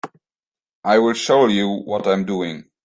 I'll 0.83 1.13
show 1.13 1.45
you 1.45 1.69
what 1.85 2.07
I'm 2.07 2.25
doing. 2.25 2.65